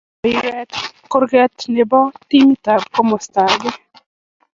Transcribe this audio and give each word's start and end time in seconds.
Mito 0.03 0.19
mpiret 0.39 0.71
kurke 1.11 1.41
ne 1.73 1.83
bo 1.89 2.01
timit 2.29 2.65
ab 2.73 2.81
komosta 2.95 3.39
age. 3.51 3.71